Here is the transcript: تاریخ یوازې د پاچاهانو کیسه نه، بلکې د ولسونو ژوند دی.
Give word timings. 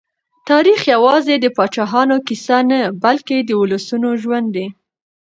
تاریخ 0.49 0.79
یوازې 0.93 1.35
د 1.39 1.45
پاچاهانو 1.57 2.15
کیسه 2.27 2.57
نه، 2.69 2.79
بلکې 3.03 3.35
د 3.41 3.49
ولسونو 3.61 4.09
ژوند 4.21 4.47
دی. 4.55 4.67